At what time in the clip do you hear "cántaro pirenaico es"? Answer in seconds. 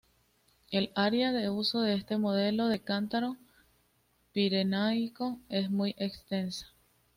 2.79-5.69